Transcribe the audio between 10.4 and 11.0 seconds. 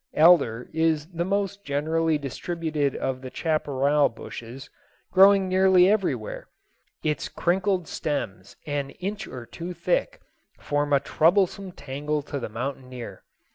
form a